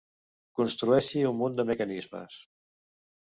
Construeixi 0.59 1.21
un 1.33 1.37
munt 1.41 1.59
de 1.59 1.67
mecanismes. 1.73 2.39